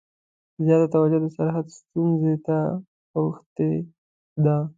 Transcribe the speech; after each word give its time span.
زیاته 0.65 0.87
توجه 0.93 1.19
د 1.23 1.27
سرحد 1.35 1.67
ستونزې 1.79 2.33
ته 2.45 2.57
اوښتې 3.17 3.71
ده. 4.43 4.57